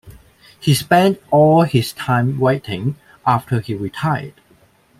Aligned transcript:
He 0.59 0.73
spent 0.73 1.21
all 1.29 1.61
his 1.61 1.93
time 1.93 2.39
writing 2.39 2.95
after 3.23 3.59
he 3.59 3.75
retired. 3.75 4.33